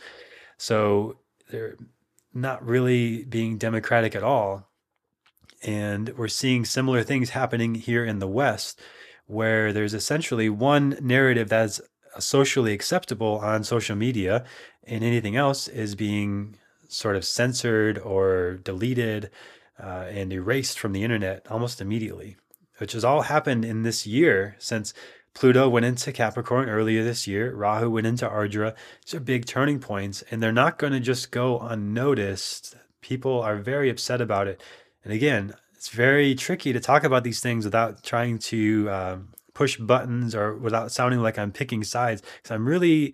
So 0.58 1.18
they're 1.50 1.78
not 2.34 2.66
really 2.66 3.24
being 3.24 3.58
democratic 3.58 4.16
at 4.16 4.24
all. 4.24 4.70
And 5.64 6.10
we're 6.18 6.28
seeing 6.28 6.66
similar 6.66 7.04
things 7.04 7.32
happening 7.32 7.76
here 7.76 8.06
in 8.06 8.20
the 8.20 8.28
west 8.28 8.80
where 9.26 9.74
there's 9.74 9.94
essentially 9.94 10.50
one 10.50 10.98
narrative 11.02 11.50
that's 11.50 11.82
socially 12.20 12.74
acceptable 12.74 13.40
on 13.40 13.64
social 13.64 13.96
media 13.96 14.46
and 14.84 15.04
anything 15.04 15.36
else 15.36 15.68
is 15.68 15.96
being 15.96 16.56
sort 16.88 17.16
of 17.16 17.26
censored 17.26 17.98
or 17.98 18.56
deleted 18.64 19.30
uh, 19.82 20.06
and 20.10 20.32
erased 20.34 20.80
from 20.80 20.94
the 20.94 21.04
internet 21.04 21.46
almost 21.50 21.82
immediately, 21.82 22.38
which 22.78 22.94
has 22.94 23.04
all 23.04 23.24
happened 23.24 23.66
in 23.66 23.84
this 23.84 24.08
year 24.08 24.56
since 24.60 24.94
Pluto 25.38 25.70
went 25.70 25.86
into 25.86 26.12
Capricorn 26.12 26.68
earlier 26.68 27.04
this 27.04 27.28
year. 27.28 27.54
Rahu 27.54 27.92
went 27.92 28.08
into 28.08 28.28
Ardra. 28.28 28.74
These 29.06 29.14
are 29.14 29.20
big 29.20 29.46
turning 29.46 29.80
points, 29.80 30.24
and 30.32 30.42
they're 30.42 30.52
not 30.52 30.80
going 30.80 30.94
to 30.94 31.00
just 31.00 31.30
go 31.30 31.60
unnoticed. 31.60 32.76
People 33.02 33.40
are 33.42 33.58
very 33.58 33.88
upset 33.92 34.20
about 34.20 34.48
it. 34.48 34.64
And 35.04 35.14
again, 35.14 35.54
it's 35.76 35.90
very 35.90 36.34
tricky 36.34 36.74
to 36.74 36.80
talk 36.80 37.04
about 37.04 37.24
these 37.24 37.40
things 37.40 37.66
without 37.66 38.04
trying 38.04 38.40
to 38.40 38.90
um, 38.90 39.30
push 39.54 39.78
buttons 39.78 40.34
or 40.34 40.58
without 40.58 40.92
sounding 40.92 41.22
like 41.22 41.38
I'm 41.38 41.52
picking 41.52 41.84
sides. 41.84 42.24
Because 42.38 42.56
I'm 42.56 42.68
really 42.68 43.14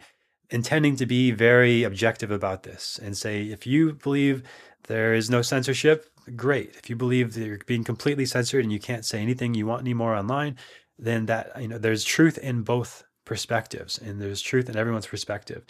intending 0.53 0.95
to 0.95 1.05
be 1.07 1.31
very 1.31 1.83
objective 1.83 2.29
about 2.29 2.61
this 2.61 2.99
and 3.01 3.17
say 3.17 3.45
if 3.47 3.65
you 3.65 3.93
believe 3.93 4.43
there 4.83 5.15
is 5.15 5.29
no 5.29 5.41
censorship, 5.41 6.05
great. 6.35 6.75
If 6.75 6.89
you 6.89 6.95
believe 6.95 7.33
that 7.33 7.45
you're 7.45 7.57
being 7.65 7.83
completely 7.83 8.27
censored 8.27 8.63
and 8.63 8.71
you 8.71 8.79
can't 8.79 9.03
say 9.03 9.19
anything 9.19 9.55
you 9.55 9.65
want 9.65 9.81
anymore 9.81 10.15
online, 10.15 10.57
then 10.99 11.25
that 11.25 11.59
you 11.59 11.67
know 11.67 11.79
there's 11.79 12.03
truth 12.03 12.37
in 12.37 12.61
both 12.61 13.03
perspectives 13.25 13.97
and 13.97 14.21
there's 14.21 14.41
truth 14.41 14.69
in 14.69 14.77
everyone's 14.77 15.07
perspective. 15.07 15.65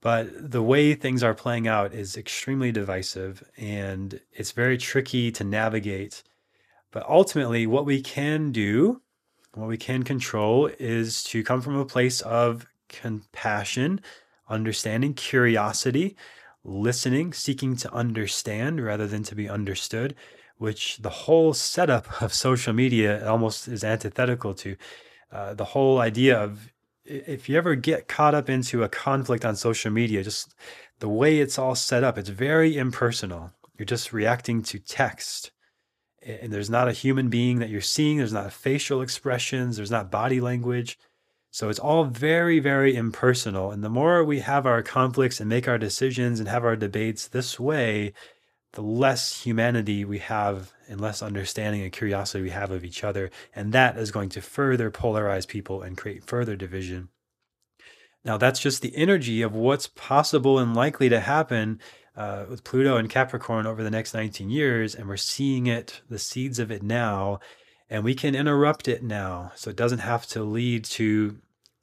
But 0.00 0.50
the 0.50 0.62
way 0.62 0.94
things 0.94 1.22
are 1.22 1.34
playing 1.34 1.68
out 1.68 1.92
is 1.92 2.16
extremely 2.16 2.72
divisive 2.72 3.42
and 3.58 4.18
it's 4.32 4.52
very 4.52 4.78
tricky 4.78 5.30
to 5.32 5.44
navigate. 5.44 6.22
But 6.90 7.06
ultimately, 7.06 7.66
what 7.66 7.84
we 7.84 8.00
can 8.00 8.50
do, 8.50 9.02
what 9.52 9.68
we 9.68 9.76
can 9.76 10.04
control, 10.04 10.70
is 10.78 11.22
to 11.24 11.44
come 11.44 11.60
from 11.60 11.76
a 11.76 11.84
place 11.84 12.22
of 12.22 12.66
compassion, 12.88 14.00
understanding, 14.48 15.14
curiosity, 15.14 16.16
listening, 16.64 17.32
seeking 17.32 17.76
to 17.76 17.92
understand 17.92 18.84
rather 18.84 19.06
than 19.06 19.22
to 19.24 19.34
be 19.34 19.48
understood, 19.48 20.14
which 20.58 20.98
the 20.98 21.10
whole 21.10 21.54
setup 21.54 22.22
of 22.22 22.32
social 22.32 22.72
media 22.72 23.26
almost 23.28 23.68
is 23.68 23.84
antithetical 23.84 24.54
to. 24.54 24.76
Uh, 25.30 25.54
the 25.54 25.64
whole 25.64 25.98
idea 25.98 26.38
of 26.38 26.72
if 27.04 27.48
you 27.48 27.56
ever 27.56 27.74
get 27.74 28.08
caught 28.08 28.34
up 28.34 28.48
into 28.50 28.82
a 28.82 28.88
conflict 28.88 29.44
on 29.44 29.54
social 29.56 29.90
media, 29.90 30.22
just 30.22 30.54
the 30.98 31.08
way 31.08 31.38
it's 31.38 31.58
all 31.58 31.74
set 31.74 32.02
up, 32.02 32.18
it's 32.18 32.28
very 32.28 32.76
impersonal. 32.76 33.52
You're 33.78 33.86
just 33.86 34.12
reacting 34.12 34.62
to 34.64 34.78
text. 34.78 35.52
And 36.26 36.52
there's 36.52 36.70
not 36.70 36.88
a 36.88 36.92
human 36.92 37.28
being 37.28 37.60
that 37.60 37.68
you're 37.68 37.80
seeing. 37.80 38.18
There's 38.18 38.32
not 38.32 38.52
facial 38.52 39.02
expressions. 39.02 39.76
There's 39.76 39.90
not 39.90 40.10
body 40.10 40.40
language. 40.40 40.98
So 41.56 41.70
it's 41.70 41.78
all 41.78 42.04
very, 42.04 42.58
very 42.58 42.94
impersonal. 42.94 43.70
And 43.70 43.82
the 43.82 43.88
more 43.88 44.22
we 44.22 44.40
have 44.40 44.66
our 44.66 44.82
conflicts 44.82 45.40
and 45.40 45.48
make 45.48 45.66
our 45.66 45.78
decisions 45.78 46.38
and 46.38 46.50
have 46.50 46.66
our 46.66 46.76
debates 46.76 47.28
this 47.28 47.58
way, 47.58 48.12
the 48.74 48.82
less 48.82 49.40
humanity 49.40 50.04
we 50.04 50.18
have 50.18 50.74
and 50.86 51.00
less 51.00 51.22
understanding 51.22 51.80
and 51.80 51.90
curiosity 51.90 52.42
we 52.42 52.50
have 52.50 52.70
of 52.70 52.84
each 52.84 53.02
other. 53.02 53.30
And 53.54 53.72
that 53.72 53.96
is 53.96 54.10
going 54.10 54.28
to 54.30 54.42
further 54.42 54.90
polarize 54.90 55.48
people 55.48 55.80
and 55.80 55.96
create 55.96 56.26
further 56.26 56.56
division. 56.56 57.08
Now, 58.22 58.36
that's 58.36 58.60
just 58.60 58.82
the 58.82 58.94
energy 58.94 59.40
of 59.40 59.54
what's 59.54 59.86
possible 59.86 60.58
and 60.58 60.76
likely 60.76 61.08
to 61.08 61.20
happen 61.20 61.80
uh, 62.14 62.44
with 62.50 62.64
Pluto 62.64 62.98
and 62.98 63.08
Capricorn 63.08 63.64
over 63.64 63.82
the 63.82 63.90
next 63.90 64.12
19 64.12 64.50
years. 64.50 64.94
And 64.94 65.08
we're 65.08 65.16
seeing 65.16 65.66
it, 65.66 66.02
the 66.10 66.18
seeds 66.18 66.58
of 66.58 66.70
it 66.70 66.82
now. 66.82 67.40
And 67.88 68.04
we 68.04 68.14
can 68.14 68.34
interrupt 68.34 68.88
it 68.88 69.02
now. 69.02 69.52
So 69.54 69.70
it 69.70 69.76
doesn't 69.76 70.00
have 70.00 70.26
to 70.26 70.42
lead 70.42 70.84
to 70.84 71.38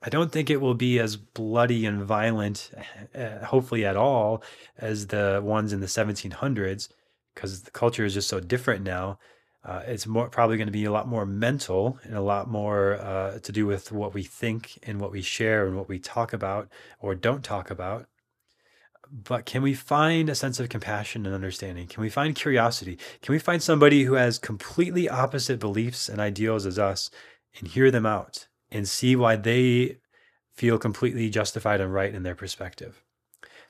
I 0.05 0.09
don't 0.09 0.33
think 0.33 0.49
it 0.49 0.59
will 0.59 0.73
be 0.73 0.99
as 0.99 1.15
bloody 1.15 1.85
and 1.85 2.03
violent, 2.03 2.71
uh, 3.15 3.45
hopefully 3.45 3.85
at 3.85 3.95
all, 3.95 4.43
as 4.77 5.07
the 5.07 5.39
ones 5.41 5.71
in 5.71 5.79
the 5.79 5.87
1700s, 5.87 6.89
because 7.33 7.63
the 7.63 7.71
culture 7.71 8.03
is 8.03 8.13
just 8.13 8.27
so 8.27 8.41
different 8.41 8.83
now. 8.83 9.17
Uh, 9.63 9.81
it's 9.87 10.05
more 10.05 10.27
probably 10.27 10.57
going 10.57 10.67
to 10.67 10.73
be 10.73 10.83
a 10.83 10.91
lot 10.91 11.07
more 11.07 11.25
mental 11.25 11.97
and 12.03 12.15
a 12.15 12.21
lot 12.21 12.49
more 12.49 12.95
uh, 12.95 13.39
to 13.39 13.51
do 13.53 13.65
with 13.65 13.93
what 13.93 14.13
we 14.13 14.23
think 14.23 14.77
and 14.83 14.99
what 14.99 15.11
we 15.11 15.21
share 15.21 15.65
and 15.65 15.77
what 15.77 15.87
we 15.87 15.99
talk 15.99 16.33
about 16.33 16.67
or 16.99 17.15
don't 17.15 17.45
talk 17.45 17.71
about. 17.71 18.05
But 19.09 19.45
can 19.45 19.61
we 19.61 19.73
find 19.73 20.27
a 20.27 20.35
sense 20.35 20.59
of 20.59 20.67
compassion 20.67 21.25
and 21.25 21.33
understanding? 21.33 21.87
Can 21.87 22.01
we 22.01 22.09
find 22.09 22.35
curiosity? 22.35 22.97
Can 23.21 23.31
we 23.31 23.39
find 23.39 23.63
somebody 23.63 24.03
who 24.03 24.15
has 24.15 24.37
completely 24.37 25.07
opposite 25.07 25.61
beliefs 25.61 26.09
and 26.09 26.19
ideals 26.19 26.65
as 26.65 26.77
us 26.77 27.09
and 27.57 27.69
hear 27.69 27.89
them 27.89 28.05
out 28.05 28.47
and 28.73 28.89
see 28.89 29.15
why 29.15 29.37
they 29.37 29.97
feel 30.51 30.77
completely 30.77 31.29
justified 31.29 31.79
and 31.79 31.93
right 31.93 32.13
in 32.13 32.23
their 32.23 32.35
perspective. 32.35 33.03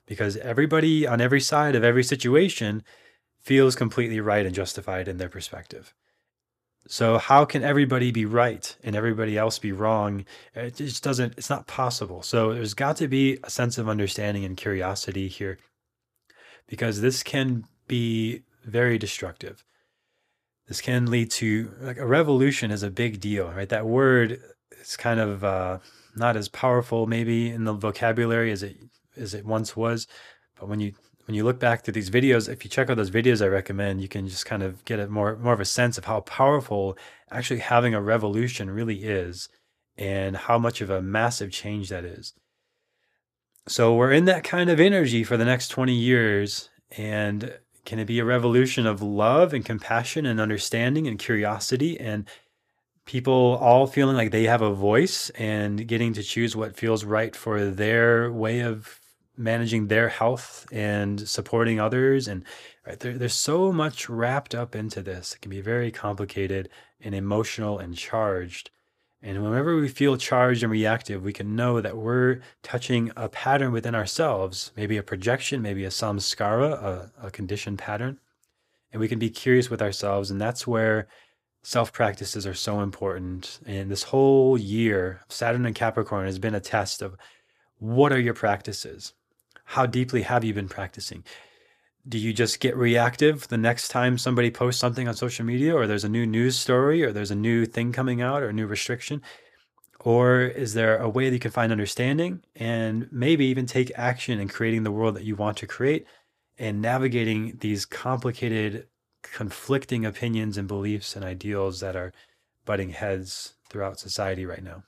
Because 0.06 0.36
everybody 0.38 1.06
on 1.06 1.20
every 1.20 1.40
side 1.40 1.74
of 1.74 1.84
every 1.84 2.02
situation 2.02 2.82
feels 3.40 3.76
completely 3.76 4.20
right 4.20 4.44
and 4.44 4.54
justified 4.54 5.06
in 5.06 5.18
their 5.18 5.28
perspective. 5.28 5.94
So 6.86 7.16
how 7.16 7.44
can 7.44 7.62
everybody 7.62 8.10
be 8.10 8.26
right 8.26 8.76
and 8.82 8.94
everybody 8.94 9.38
else 9.38 9.58
be 9.58 9.72
wrong? 9.72 10.24
It 10.54 10.76
just 10.76 11.02
doesn't 11.02 11.34
it's 11.38 11.48
not 11.48 11.66
possible. 11.66 12.22
So 12.22 12.52
there's 12.52 12.74
got 12.74 12.96
to 12.98 13.08
be 13.08 13.38
a 13.42 13.50
sense 13.50 13.78
of 13.78 13.88
understanding 13.88 14.44
and 14.44 14.56
curiosity 14.56 15.28
here 15.28 15.58
because 16.66 17.00
this 17.00 17.22
can 17.22 17.64
be 17.86 18.42
very 18.64 18.98
destructive. 18.98 19.64
This 20.68 20.80
can 20.80 21.10
lead 21.10 21.30
to 21.32 21.72
like 21.80 21.98
a 21.98 22.06
revolution 22.06 22.70
is 22.70 22.82
a 22.82 22.90
big 22.90 23.20
deal, 23.20 23.50
right? 23.50 23.68
That 23.68 23.86
word 23.86 24.40
it's 24.84 24.98
kind 24.98 25.18
of 25.18 25.42
uh, 25.42 25.78
not 26.14 26.36
as 26.36 26.48
powerful 26.48 27.06
maybe 27.06 27.50
in 27.50 27.64
the 27.64 27.72
vocabulary 27.72 28.52
as 28.52 28.62
it 28.62 28.76
as 29.16 29.32
it 29.32 29.46
once 29.46 29.74
was. 29.74 30.06
But 30.60 30.68
when 30.68 30.78
you 30.78 30.92
when 31.24 31.34
you 31.34 31.42
look 31.42 31.58
back 31.58 31.82
to 31.82 31.92
these 31.92 32.10
videos, 32.10 32.50
if 32.50 32.64
you 32.64 32.70
check 32.70 32.90
out 32.90 32.98
those 32.98 33.10
videos 33.10 33.42
I 33.42 33.48
recommend, 33.48 34.02
you 34.02 34.08
can 34.08 34.28
just 34.28 34.44
kind 34.44 34.62
of 34.62 34.84
get 34.84 35.00
a 35.00 35.08
more 35.08 35.36
more 35.36 35.54
of 35.54 35.60
a 35.60 35.64
sense 35.64 35.96
of 35.96 36.04
how 36.04 36.20
powerful 36.20 36.98
actually 37.30 37.60
having 37.60 37.94
a 37.94 38.02
revolution 38.02 38.68
really 38.68 39.04
is 39.04 39.48
and 39.96 40.36
how 40.36 40.58
much 40.58 40.82
of 40.82 40.90
a 40.90 41.00
massive 41.00 41.50
change 41.50 41.88
that 41.88 42.04
is. 42.04 42.34
So 43.66 43.94
we're 43.94 44.12
in 44.12 44.26
that 44.26 44.44
kind 44.44 44.68
of 44.68 44.78
energy 44.78 45.24
for 45.24 45.38
the 45.38 45.46
next 45.46 45.68
20 45.68 45.94
years 45.94 46.68
and 46.98 47.58
can 47.86 47.98
it 47.98 48.04
be 48.04 48.18
a 48.18 48.24
revolution 48.24 48.86
of 48.86 49.00
love 49.00 49.54
and 49.54 49.64
compassion 49.64 50.26
and 50.26 50.40
understanding 50.40 51.06
and 51.06 51.18
curiosity 51.18 51.98
and 51.98 52.28
people 53.06 53.58
all 53.60 53.86
feeling 53.86 54.16
like 54.16 54.30
they 54.30 54.44
have 54.44 54.62
a 54.62 54.72
voice 54.72 55.30
and 55.30 55.86
getting 55.86 56.12
to 56.14 56.22
choose 56.22 56.56
what 56.56 56.76
feels 56.76 57.04
right 57.04 57.36
for 57.36 57.66
their 57.66 58.32
way 58.32 58.60
of 58.60 59.00
managing 59.36 59.88
their 59.88 60.08
health 60.08 60.66
and 60.72 61.28
supporting 61.28 61.80
others. 61.80 62.28
And 62.28 62.44
right 62.86 62.98
there, 63.00 63.18
there's 63.18 63.34
so 63.34 63.72
much 63.72 64.08
wrapped 64.08 64.54
up 64.54 64.74
into 64.74 65.02
this. 65.02 65.34
It 65.34 65.40
can 65.40 65.50
be 65.50 65.60
very 65.60 65.90
complicated 65.90 66.68
and 67.00 67.14
emotional 67.14 67.78
and 67.78 67.96
charged. 67.96 68.70
And 69.22 69.42
whenever 69.42 69.76
we 69.76 69.88
feel 69.88 70.16
charged 70.16 70.62
and 70.62 70.70
reactive 70.70 71.22
we 71.22 71.32
can 71.32 71.56
know 71.56 71.80
that 71.80 71.96
we're 71.96 72.40
touching 72.62 73.10
a 73.16 73.28
pattern 73.28 73.72
within 73.72 73.94
ourselves 73.94 74.70
maybe 74.76 74.98
a 74.98 75.02
projection 75.02 75.62
maybe 75.62 75.84
a 75.84 75.88
samskara 75.88 76.72
a, 76.72 77.12
a 77.22 77.30
conditioned 77.30 77.78
pattern. 77.78 78.20
And 78.92 79.00
we 79.00 79.08
can 79.08 79.18
be 79.18 79.30
curious 79.30 79.70
with 79.70 79.82
ourselves. 79.82 80.30
And 80.30 80.40
that's 80.40 80.66
where 80.66 81.08
self 81.64 81.92
practices 81.92 82.46
are 82.46 82.54
so 82.54 82.80
important. 82.80 83.58
And 83.66 83.90
this 83.90 84.04
whole 84.04 84.56
year, 84.56 85.22
Saturn 85.28 85.66
and 85.66 85.74
Capricorn 85.74 86.26
has 86.26 86.38
been 86.38 86.54
a 86.54 86.60
test 86.60 87.02
of 87.02 87.16
what 87.78 88.12
are 88.12 88.20
your 88.20 88.34
practices? 88.34 89.14
How 89.64 89.86
deeply 89.86 90.22
have 90.22 90.44
you 90.44 90.54
been 90.54 90.68
practicing? 90.68 91.24
Do 92.06 92.18
you 92.18 92.34
just 92.34 92.60
get 92.60 92.76
reactive 92.76 93.48
the 93.48 93.56
next 93.56 93.88
time 93.88 94.18
somebody 94.18 94.50
posts 94.50 94.78
something 94.80 95.08
on 95.08 95.14
social 95.14 95.44
media, 95.44 95.74
or 95.74 95.86
there's 95.86 96.04
a 96.04 96.08
new 96.08 96.26
news 96.26 96.56
story, 96.56 97.02
or 97.02 97.12
there's 97.12 97.30
a 97.30 97.34
new 97.34 97.64
thing 97.64 97.92
coming 97.92 98.20
out, 98.20 98.42
or 98.42 98.50
a 98.50 98.52
new 98.52 98.66
restriction? 98.66 99.22
Or 100.00 100.42
is 100.42 100.74
there 100.74 100.98
a 100.98 101.08
way 101.08 101.30
that 101.30 101.34
you 101.34 101.40
can 101.40 101.50
find 101.50 101.72
understanding 101.72 102.44
and 102.56 103.08
maybe 103.10 103.46
even 103.46 103.64
take 103.64 103.90
action 103.96 104.38
in 104.38 104.48
creating 104.48 104.82
the 104.82 104.92
world 104.92 105.16
that 105.16 105.24
you 105.24 105.34
want 105.34 105.56
to 105.58 105.66
create 105.66 106.06
and 106.58 106.82
navigating 106.82 107.56
these 107.60 107.86
complicated 107.86 108.86
conflicting 109.32 110.04
opinions 110.04 110.56
and 110.56 110.68
beliefs 110.68 111.16
and 111.16 111.24
ideals 111.24 111.80
that 111.80 111.96
are 111.96 112.12
butting 112.64 112.90
heads 112.90 113.54
throughout 113.68 113.98
society 113.98 114.46
right 114.46 114.62
now. 114.62 114.84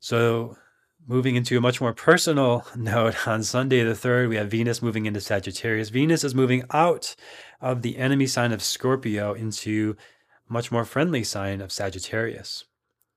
So, 0.00 0.56
moving 1.06 1.36
into 1.36 1.56
a 1.58 1.60
much 1.60 1.80
more 1.80 1.92
personal 1.92 2.66
note, 2.76 3.26
on 3.26 3.42
Sunday 3.42 3.82
the 3.82 3.92
3rd, 3.92 4.28
we 4.28 4.36
have 4.36 4.50
Venus 4.50 4.82
moving 4.82 5.06
into 5.06 5.20
Sagittarius. 5.20 5.88
Venus 5.88 6.24
is 6.24 6.34
moving 6.34 6.64
out 6.70 7.14
of 7.60 7.82
the 7.82 7.96
enemy 7.98 8.26
sign 8.26 8.52
of 8.52 8.62
Scorpio 8.62 9.32
into 9.32 9.96
much 10.48 10.70
more 10.70 10.84
friendly 10.84 11.24
sign 11.24 11.60
of 11.60 11.72
Sagittarius. 11.72 12.64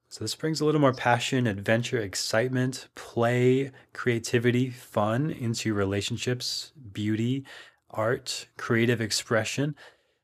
So 0.09 0.23
this 0.23 0.35
brings 0.35 0.61
a 0.61 0.65
little 0.65 0.79
more 0.79 0.93
passion, 0.93 1.47
adventure, 1.47 1.97
excitement, 1.97 2.87
play, 2.95 3.71
creativity, 3.91 4.69
fun 4.69 5.29
into 5.31 5.73
relationships, 5.73 6.71
beauty, 6.93 7.45
art, 7.91 8.47
creative 8.57 9.01
expression. 9.01 9.75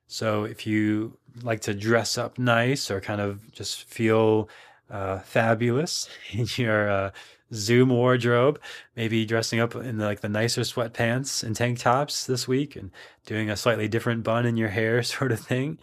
So 0.07 0.43
if 0.43 0.67
you 0.67 1.17
like 1.41 1.61
to 1.61 1.73
dress 1.73 2.17
up 2.17 2.37
nice 2.37 2.91
or 2.91 3.01
kind 3.01 3.21
of 3.21 3.51
just 3.51 3.83
feel 3.85 4.49
uh, 4.89 5.19
fabulous 5.19 6.09
in 6.31 6.45
your 6.57 6.89
uh, 6.89 7.11
Zoom 7.53 7.89
wardrobe, 7.89 8.59
maybe 8.95 9.25
dressing 9.25 9.59
up 9.59 9.75
in 9.75 9.97
the, 9.97 10.05
like 10.05 10.21
the 10.21 10.29
nicer 10.29 10.61
sweatpants 10.61 11.43
and 11.43 11.55
tank 11.55 11.79
tops 11.79 12.25
this 12.25 12.47
week 12.47 12.75
and 12.75 12.91
doing 13.25 13.49
a 13.49 13.57
slightly 13.57 13.87
different 13.87 14.23
bun 14.23 14.45
in 14.45 14.57
your 14.57 14.69
hair, 14.69 15.01
sort 15.03 15.31
of 15.31 15.39
thing. 15.39 15.79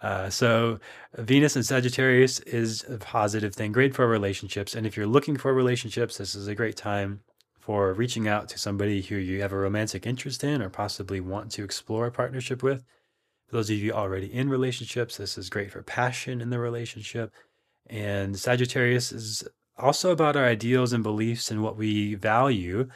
Uh, 0.00 0.30
so 0.30 0.78
Venus 1.18 1.54
and 1.54 1.66
Sagittarius 1.66 2.40
is 2.40 2.84
a 2.88 2.98
positive 2.98 3.54
thing, 3.54 3.72
great 3.72 3.94
for 3.94 4.06
relationships. 4.06 4.74
And 4.74 4.86
if 4.86 4.96
you're 4.96 5.06
looking 5.06 5.36
for 5.36 5.52
relationships, 5.52 6.18
this 6.18 6.34
is 6.34 6.48
a 6.48 6.54
great 6.54 6.76
time 6.76 7.20
for 7.62 7.92
reaching 7.92 8.26
out 8.26 8.48
to 8.48 8.58
somebody 8.58 9.00
who 9.00 9.14
you 9.14 9.40
have 9.40 9.52
a 9.52 9.56
romantic 9.56 10.04
interest 10.04 10.42
in 10.42 10.60
or 10.60 10.68
possibly 10.68 11.20
want 11.20 11.48
to 11.52 11.62
explore 11.62 12.06
a 12.06 12.10
partnership 12.10 12.60
with. 12.60 12.82
For 13.46 13.54
those 13.54 13.70
of 13.70 13.76
you 13.76 13.92
already 13.92 14.26
in 14.26 14.48
relationships, 14.48 15.16
this 15.16 15.38
is 15.38 15.48
great 15.48 15.70
for 15.70 15.80
passion 15.80 16.40
in 16.40 16.50
the 16.50 16.58
relationship. 16.58 17.32
And 17.88 18.36
Sagittarius 18.36 19.12
is 19.12 19.44
also 19.78 20.10
about 20.10 20.34
our 20.34 20.44
ideals 20.44 20.92
and 20.92 21.04
beliefs 21.04 21.52
and 21.52 21.62
what 21.62 21.76
we 21.76 22.16
value. 22.16 22.88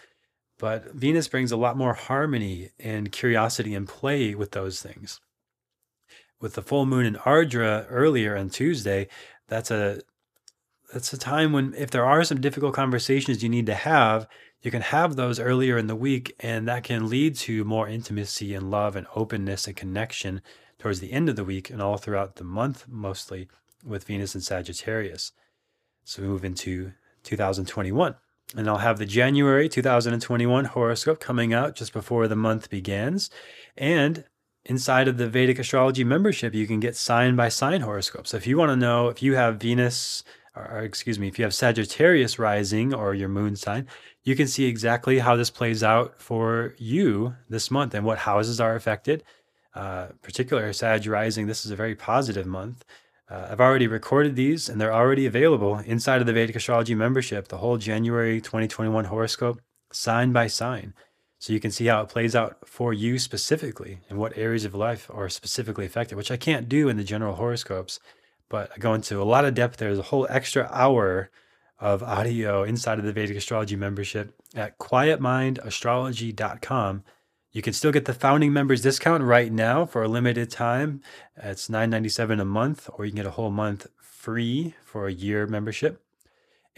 But 0.58 0.92
Venus 0.92 1.28
brings 1.28 1.52
a 1.52 1.56
lot 1.56 1.76
more 1.76 1.94
harmony 1.94 2.70
and 2.80 3.12
curiosity 3.12 3.72
and 3.72 3.86
play 3.86 4.34
with 4.34 4.50
those 4.50 4.82
things. 4.82 5.20
With 6.40 6.54
the 6.54 6.62
full 6.62 6.86
moon 6.86 7.06
in 7.06 7.14
Ardra 7.14 7.86
earlier 7.88 8.36
on 8.36 8.50
Tuesday, 8.50 9.06
that's 9.46 9.70
a 9.70 10.00
that's 10.92 11.12
a 11.12 11.18
time 11.18 11.52
when 11.52 11.72
if 11.74 11.90
there 11.90 12.04
are 12.04 12.24
some 12.24 12.40
difficult 12.40 12.74
conversations 12.74 13.42
you 13.44 13.48
need 13.48 13.66
to 13.66 13.74
have, 13.74 14.26
you 14.66 14.72
can 14.72 14.82
have 14.82 15.14
those 15.14 15.38
earlier 15.38 15.78
in 15.78 15.86
the 15.86 15.94
week 15.94 16.34
and 16.40 16.66
that 16.66 16.82
can 16.82 17.08
lead 17.08 17.36
to 17.36 17.64
more 17.64 17.88
intimacy 17.88 18.52
and 18.52 18.68
love 18.68 18.96
and 18.96 19.06
openness 19.14 19.68
and 19.68 19.76
connection 19.76 20.42
towards 20.78 20.98
the 20.98 21.12
end 21.12 21.28
of 21.28 21.36
the 21.36 21.44
week 21.44 21.70
and 21.70 21.80
all 21.80 21.96
throughout 21.96 22.34
the 22.34 22.44
month 22.44 22.84
mostly 22.88 23.48
with 23.84 24.04
Venus 24.04 24.34
and 24.34 24.42
Sagittarius. 24.42 25.30
So 26.02 26.20
we 26.20 26.28
move 26.28 26.44
into 26.44 26.92
2021. 27.22 28.16
And 28.56 28.68
I'll 28.68 28.78
have 28.78 28.98
the 28.98 29.06
January 29.06 29.68
2021 29.68 30.64
horoscope 30.64 31.20
coming 31.20 31.54
out 31.54 31.76
just 31.76 31.92
before 31.92 32.26
the 32.26 32.34
month 32.34 32.68
begins. 32.68 33.30
And 33.76 34.24
inside 34.64 35.06
of 35.06 35.16
the 35.16 35.28
Vedic 35.28 35.60
astrology 35.60 36.02
membership, 36.02 36.54
you 36.54 36.66
can 36.66 36.80
get 36.80 36.96
sign 36.96 37.36
by 37.36 37.50
sign 37.50 37.82
horoscopes. 37.82 38.30
So 38.30 38.36
if 38.36 38.48
you 38.48 38.58
want 38.58 38.70
to 38.70 38.76
know 38.76 39.08
if 39.08 39.22
you 39.22 39.36
have 39.36 39.60
Venus, 39.60 40.24
or 40.56 40.80
excuse 40.80 41.18
me, 41.18 41.28
if 41.28 41.38
you 41.38 41.44
have 41.44 41.54
Sagittarius 41.54 42.38
rising 42.38 42.94
or 42.94 43.14
your 43.14 43.28
moon 43.28 43.56
sign, 43.56 43.86
you 44.24 44.34
can 44.34 44.48
see 44.48 44.64
exactly 44.64 45.18
how 45.18 45.36
this 45.36 45.50
plays 45.50 45.82
out 45.82 46.20
for 46.20 46.74
you 46.78 47.34
this 47.48 47.70
month 47.70 47.94
and 47.94 48.04
what 48.04 48.18
houses 48.18 48.60
are 48.60 48.74
affected. 48.74 49.22
Uh, 49.74 50.06
particular 50.22 50.72
Sag 50.72 51.06
rising, 51.06 51.46
this 51.46 51.66
is 51.66 51.70
a 51.70 51.76
very 51.76 51.94
positive 51.94 52.46
month. 52.46 52.84
Uh, 53.28 53.48
I've 53.50 53.60
already 53.60 53.86
recorded 53.86 54.34
these 54.34 54.68
and 54.68 54.80
they're 54.80 54.94
already 54.94 55.26
available 55.26 55.78
inside 55.80 56.20
of 56.20 56.26
the 56.26 56.32
Vedic 56.32 56.56
Astrology 56.56 56.94
membership, 56.94 57.48
the 57.48 57.58
whole 57.58 57.76
January 57.76 58.40
2021 58.40 59.04
horoscope, 59.04 59.60
sign 59.92 60.32
by 60.32 60.46
sign. 60.46 60.94
So 61.38 61.52
you 61.52 61.60
can 61.60 61.70
see 61.70 61.86
how 61.86 62.00
it 62.00 62.08
plays 62.08 62.34
out 62.34 62.66
for 62.66 62.94
you 62.94 63.18
specifically 63.18 64.00
and 64.08 64.18
what 64.18 64.38
areas 64.38 64.64
of 64.64 64.74
life 64.74 65.10
are 65.12 65.28
specifically 65.28 65.84
affected, 65.84 66.16
which 66.16 66.30
I 66.30 66.36
can't 66.36 66.68
do 66.68 66.88
in 66.88 66.96
the 66.96 67.04
general 67.04 67.34
horoscopes. 67.34 68.00
But 68.48 68.70
I 68.74 68.78
go 68.78 68.94
into 68.94 69.20
a 69.20 69.24
lot 69.24 69.44
of 69.44 69.54
depth. 69.54 69.78
There's 69.78 69.98
a 69.98 70.02
whole 70.02 70.28
extra 70.30 70.70
hour 70.72 71.30
of 71.78 72.02
audio 72.02 72.62
inside 72.62 72.98
of 72.98 73.04
the 73.04 73.12
Vedic 73.12 73.36
Astrology 73.36 73.76
membership 73.76 74.32
at 74.54 74.78
quietmindastrology.com 74.78 77.04
you 77.56 77.62
can 77.62 77.72
still 77.72 77.90
get 77.90 78.04
the 78.04 78.12
founding 78.12 78.52
members 78.52 78.82
discount 78.82 79.22
right 79.22 79.50
now 79.50 79.86
for 79.86 80.02
a 80.02 80.08
limited 80.08 80.50
time. 80.50 81.00
It's 81.38 81.68
$9.97 81.68 82.38
a 82.38 82.44
month, 82.44 82.90
or 82.92 83.06
you 83.06 83.12
can 83.12 83.16
get 83.16 83.24
a 83.24 83.30
whole 83.30 83.50
month 83.50 83.86
free 83.98 84.74
for 84.84 85.06
a 85.06 85.12
year 85.12 85.46
membership. 85.46 86.05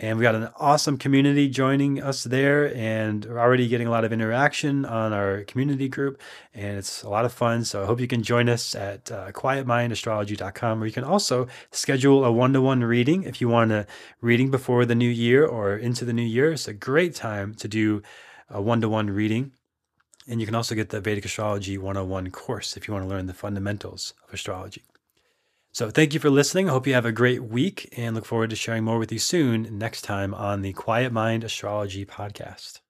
And 0.01 0.17
we 0.17 0.23
got 0.23 0.37
an 0.37 0.49
awesome 0.57 0.97
community 0.97 1.49
joining 1.49 2.01
us 2.01 2.23
there, 2.23 2.73
and 2.77 3.25
we're 3.25 3.41
already 3.41 3.67
getting 3.67 3.89
a 3.89 3.91
lot 3.91 4.05
of 4.05 4.13
interaction 4.13 4.85
on 4.85 5.13
our 5.13 5.43
community 5.43 5.89
group, 5.89 6.21
and 6.55 6.79
it's 6.79 7.03
a 7.03 7.09
lot 7.09 7.25
of 7.25 7.33
fun. 7.33 7.65
So 7.65 7.83
I 7.83 7.87
hope 7.87 7.99
you 7.99 8.07
can 8.07 8.23
join 8.23 8.49
us 8.49 8.77
at 8.77 9.11
uh, 9.11 9.33
quietmindastrology.com, 9.33 10.79
where 10.79 10.87
you 10.87 10.93
can 10.93 11.03
also 11.03 11.49
schedule 11.73 12.25
a 12.25 12.31
one 12.31 12.53
to 12.53 12.61
one 12.61 12.85
reading 12.85 13.25
if 13.25 13.41
you 13.41 13.49
want 13.49 13.73
a 13.73 13.87
reading 14.21 14.53
before 14.53 14.85
the 14.85 14.95
new 14.95 15.11
year 15.11 15.45
or 15.45 15.77
into 15.77 16.05
the 16.05 16.13
new 16.13 16.23
year. 16.23 16.53
It's 16.53 16.69
a 16.69 16.73
great 16.73 17.17
time 17.17 17.55
to 17.55 17.67
do 17.67 18.01
a 18.49 18.63
one 18.63 18.81
to 18.83 18.89
one 18.89 19.11
reading. 19.11 19.51
And 20.29 20.39
you 20.41 20.47
can 20.47 20.55
also 20.55 20.77
get 20.77 20.91
the 20.91 21.01
Vedic 21.01 21.25
Astrology 21.25 21.77
101 21.77 22.31
course 22.31 22.77
if 22.77 22.87
you 22.87 22.95
want 22.95 23.05
to 23.05 23.09
learn 23.09 23.27
the 23.27 23.35
fundamentals 23.35 24.15
of 24.29 24.35
astrology. 24.35 24.85
So, 25.79 25.91
thank 25.91 26.13
you 26.13 26.19
for 26.19 26.29
listening. 26.29 26.69
I 26.69 26.73
hope 26.73 26.89
you 26.89 26.95
have 26.95 27.07
a 27.07 27.13
great 27.13 27.45
week 27.45 27.89
and 27.97 28.17
look 28.17 28.25
forward 28.25 28.51
to 28.51 28.57
sharing 28.57 28.83
more 28.83 28.99
with 28.99 29.13
you 29.13 29.21
soon 29.21 29.79
next 29.79 30.03
time 30.03 30.35
on 30.35 30.63
the 30.63 30.73
Quiet 30.73 31.13
Mind 31.13 31.45
Astrology 31.45 32.05
Podcast. 32.05 32.81